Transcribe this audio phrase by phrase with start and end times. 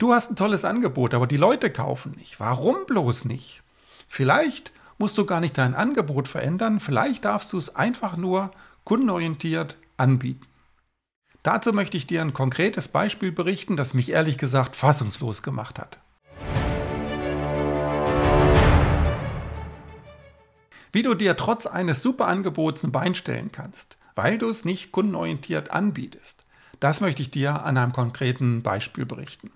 [0.00, 2.40] Du hast ein tolles Angebot, aber die Leute kaufen nicht.
[2.40, 3.62] Warum bloß nicht?
[4.08, 8.50] Vielleicht musst du gar nicht dein Angebot verändern, vielleicht darfst du es einfach nur
[8.84, 10.46] kundenorientiert anbieten.
[11.42, 16.00] Dazu möchte ich dir ein konkretes Beispiel berichten, das mich ehrlich gesagt fassungslos gemacht hat.
[20.92, 24.92] Wie du dir trotz eines super Angebots ein Bein stellen kannst, weil du es nicht
[24.92, 26.46] kundenorientiert anbietest,
[26.80, 29.50] das möchte ich dir an einem konkreten Beispiel berichten.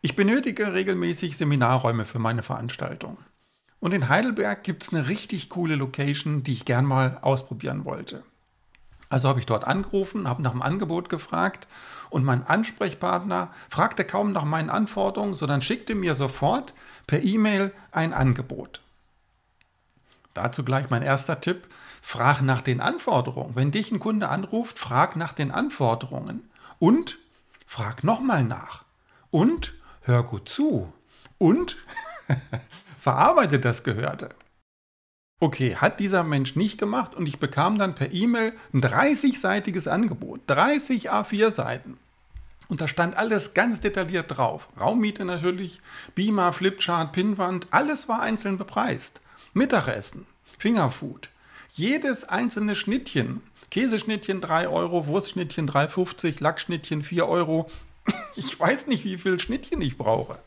[0.00, 3.18] Ich benötige regelmäßig Seminarräume für meine Veranstaltung.
[3.80, 8.22] Und in Heidelberg gibt es eine richtig coole Location, die ich gern mal ausprobieren wollte.
[9.08, 11.66] Also habe ich dort angerufen, habe nach dem Angebot gefragt
[12.10, 16.74] und mein Ansprechpartner fragte kaum nach meinen Anforderungen, sondern schickte mir sofort
[17.06, 18.82] per E-Mail ein Angebot.
[20.34, 21.68] Dazu gleich mein erster Tipp,
[22.02, 23.56] frag nach den Anforderungen.
[23.56, 27.18] Wenn dich ein Kunde anruft, frag nach den Anforderungen und
[27.66, 28.84] frag nochmal nach
[29.30, 29.74] und
[30.08, 30.92] hör gut zu
[31.38, 31.76] und
[32.98, 34.30] verarbeite das Gehörte.
[35.40, 40.40] Okay, hat dieser Mensch nicht gemacht und ich bekam dann per E-Mail ein 30-seitiges Angebot,
[40.48, 41.96] 30 A4-Seiten.
[42.68, 44.68] Und da stand alles ganz detailliert drauf.
[44.78, 45.80] Raummiete natürlich,
[46.14, 49.20] Beamer, Flipchart, Pinnwand, alles war einzeln bepreist.
[49.54, 50.26] Mittagessen,
[50.58, 51.30] Fingerfood,
[51.70, 53.42] jedes einzelne Schnittchen.
[53.70, 57.70] Käseschnittchen 3 Euro, Wurstschnittchen 3,50, Lackschnittchen 4 Euro.
[58.36, 60.38] Ich weiß nicht, wie viel Schnittchen ich brauche.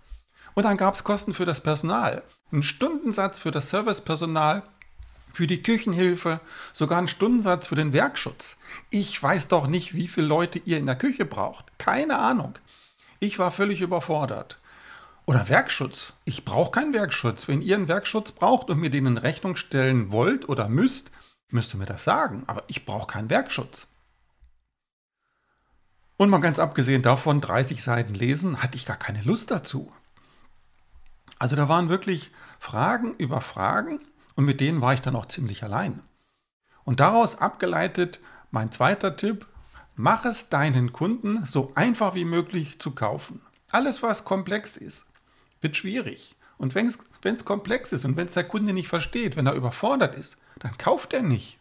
[0.54, 2.24] Und dann gab es Kosten für das Personal.
[2.52, 4.64] Ein Stundensatz für das Servicepersonal,
[5.34, 6.40] für die Küchenhilfe,
[6.74, 8.58] sogar einen Stundensatz für den Werkschutz.
[8.90, 11.66] Ich weiß doch nicht, wie viele Leute ihr in der Küche braucht.
[11.78, 12.58] Keine Ahnung.
[13.20, 14.58] Ich war völlig überfordert.
[15.26, 16.14] Oder Werkschutz.
[16.26, 17.48] Ich brauche keinen Werkschutz.
[17.48, 21.12] Wenn ihr einen Werkschutz braucht und mir den in Rechnung stellen wollt oder müsst,
[21.50, 22.44] müsst ihr mir das sagen.
[22.48, 23.88] Aber ich brauche keinen Werkschutz.
[26.22, 29.92] Und mal ganz abgesehen davon, 30 Seiten lesen, hatte ich gar keine Lust dazu.
[31.40, 34.02] Also da waren wirklich Fragen über Fragen
[34.36, 36.04] und mit denen war ich dann auch ziemlich allein.
[36.84, 38.20] Und daraus abgeleitet
[38.52, 39.48] mein zweiter Tipp,
[39.96, 43.42] mach es deinen Kunden so einfach wie möglich zu kaufen.
[43.72, 45.08] Alles, was komplex ist,
[45.60, 46.36] wird schwierig.
[46.60, 50.14] Und wenn es komplex ist und wenn es der Kunde nicht versteht, wenn er überfordert
[50.14, 51.58] ist, dann kauft er nicht.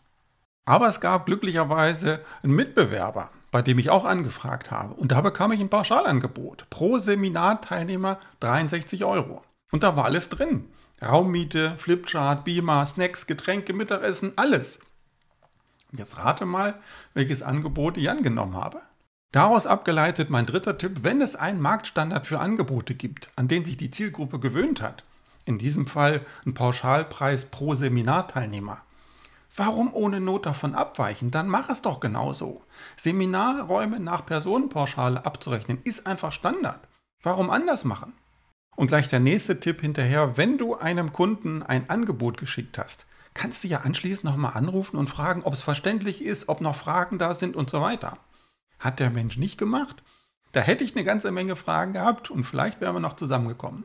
[0.67, 4.95] Aber es gab glücklicherweise einen Mitbewerber, bei dem ich auch angefragt habe.
[4.95, 6.69] Und da bekam ich ein Pauschalangebot.
[6.71, 9.43] Pro Seminarteilnehmer 63 Euro.
[9.73, 10.69] Und da war alles drin.
[11.03, 14.81] Raummiete, Flipchart, Beamer, Snacks, Getränke, Mittagessen, alles.
[15.91, 16.75] Und jetzt rate mal,
[17.15, 18.81] welches Angebot ich angenommen habe.
[19.33, 23.77] Daraus abgeleitet mein dritter Tipp, wenn es einen Marktstandard für Angebote gibt, an den sich
[23.77, 25.05] die Zielgruppe gewöhnt hat,
[25.45, 28.83] in diesem Fall ein Pauschalpreis pro Seminarteilnehmer.
[29.57, 31.31] Warum ohne Not davon abweichen?
[31.31, 32.63] Dann mach es doch genauso.
[32.97, 36.81] Seminarräume nach Personenpauschale abzurechnen ist einfach Standard.
[37.23, 38.13] Warum anders machen?
[38.77, 43.65] Und gleich der nächste Tipp hinterher, wenn du einem Kunden ein Angebot geschickt hast, kannst
[43.65, 47.35] du ja anschließend nochmal anrufen und fragen, ob es verständlich ist, ob noch Fragen da
[47.35, 48.19] sind und so weiter.
[48.79, 50.03] Hat der Mensch nicht gemacht?
[50.53, 53.85] Da hätte ich eine ganze Menge Fragen gehabt und vielleicht wären wir noch zusammengekommen.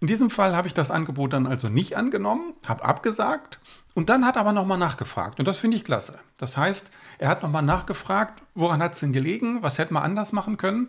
[0.00, 3.58] In diesem Fall habe ich das Angebot dann also nicht angenommen, habe abgesagt
[3.94, 5.40] und dann hat er aber nochmal nachgefragt.
[5.40, 6.20] Und das finde ich klasse.
[6.36, 10.32] Das heißt, er hat nochmal nachgefragt, woran hat es denn gelegen, was hätte man anders
[10.32, 10.88] machen können.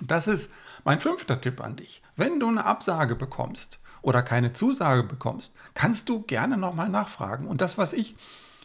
[0.00, 0.52] Das ist
[0.84, 2.02] mein fünfter Tipp an dich.
[2.14, 7.48] Wenn du eine Absage bekommst oder keine Zusage bekommst, kannst du gerne nochmal nachfragen.
[7.48, 8.14] Und das, was ich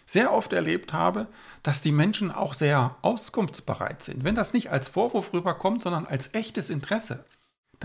[0.05, 1.25] sehr oft erlebt habe,
[1.63, 4.23] dass die Menschen auch sehr auskunftsbereit sind.
[4.23, 7.25] Wenn das nicht als Vorwurf rüberkommt, sondern als echtes Interesse,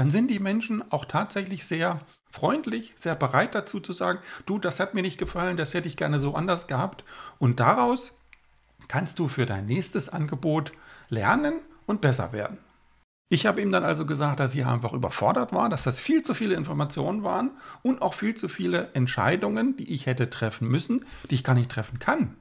[0.01, 2.01] dann sind die Menschen auch tatsächlich sehr
[2.31, 5.97] freundlich, sehr bereit dazu zu sagen, du, das hat mir nicht gefallen, das hätte ich
[5.99, 7.05] gerne so anders gehabt.
[7.39, 8.19] Und daraus
[8.89, 10.73] kannst du für dein nächstes Angebot
[11.11, 12.57] lernen und besser werden.
[13.29, 16.33] Ich habe ihm dann also gesagt, dass ich einfach überfordert war, dass das viel zu
[16.33, 17.51] viele Informationen waren
[17.83, 21.71] und auch viel zu viele Entscheidungen, die ich hätte treffen müssen, die ich gar nicht
[21.71, 22.39] treffen kann.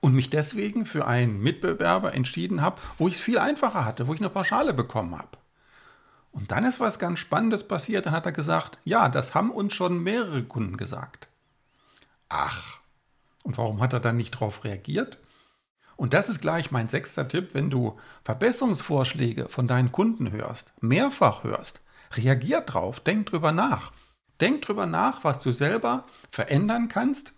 [0.00, 4.14] Und mich deswegen für einen Mitbewerber entschieden habe, wo ich es viel einfacher hatte, wo
[4.14, 5.39] ich eine Pauschale bekommen habe.
[6.32, 8.06] Und dann ist was ganz Spannendes passiert.
[8.06, 11.28] Dann hat er gesagt, ja, das haben uns schon mehrere Kunden gesagt.
[12.28, 12.80] Ach,
[13.42, 15.18] und warum hat er dann nicht darauf reagiert?
[15.96, 21.44] Und das ist gleich mein sechster Tipp, wenn du Verbesserungsvorschläge von deinen Kunden hörst, mehrfach
[21.44, 21.82] hörst,
[22.12, 23.92] reagier drauf, denk drüber nach.
[24.40, 27.34] Denk drüber nach, was du selber verändern kannst,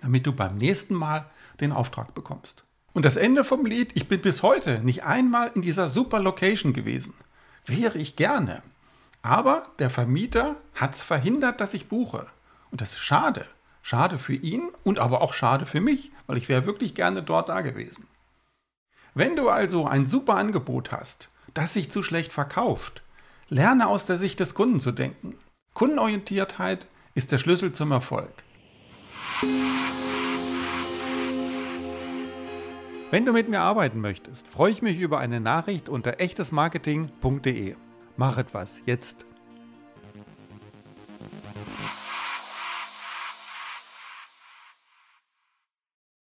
[0.00, 1.26] damit du beim nächsten Mal
[1.60, 2.64] den Auftrag bekommst.
[2.94, 6.72] Und das Ende vom Lied, ich bin bis heute nicht einmal in dieser super Location
[6.72, 7.14] gewesen.
[7.66, 8.62] Wäre ich gerne.
[9.22, 12.26] Aber der Vermieter hat es verhindert, dass ich buche.
[12.70, 13.46] Und das ist schade.
[13.82, 17.48] Schade für ihn und aber auch schade für mich, weil ich wäre wirklich gerne dort
[17.48, 18.06] da gewesen.
[19.14, 23.02] Wenn du also ein super Angebot hast, das sich zu schlecht verkauft,
[23.52, 25.34] Lerne aus der Sicht des Kunden zu denken.
[25.74, 28.32] Kundenorientiertheit ist der Schlüssel zum Erfolg.
[33.12, 37.76] Wenn du mit mir arbeiten möchtest, freue ich mich über eine Nachricht unter echtesmarketing.de.
[38.16, 39.26] Mach etwas jetzt.